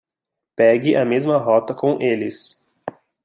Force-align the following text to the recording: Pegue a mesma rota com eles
Pegue 0.55 0.95
a 0.97 1.05
mesma 1.05 1.37
rota 1.37 1.75
com 1.75 2.01
eles 2.01 2.67